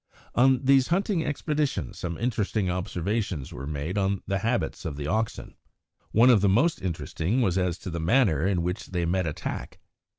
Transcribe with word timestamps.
On 0.33 0.65
these 0.65 0.87
hunting 0.87 1.23
expeditions 1.23 1.99
some 1.99 2.17
interesting 2.17 2.71
observations 2.71 3.53
were 3.53 3.67
made 3.67 3.99
on 3.99 4.23
the 4.25 4.39
habits 4.39 4.83
of 4.83 4.95
the 4.97 5.05
oxen. 5.05 5.53
One 6.09 6.31
of 6.31 6.41
the 6.41 6.49
most 6.49 6.81
interesting 6.81 7.39
was 7.43 7.55
as 7.55 7.77
to 7.77 7.91
the 7.91 7.99
manner 7.99 8.43
in 8.47 8.63
which 8.63 8.87
they 8.87 9.05
met 9.05 9.27
attack. 9.27 9.77